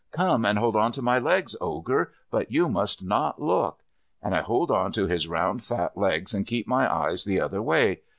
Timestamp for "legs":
1.19-1.55, 5.95-6.33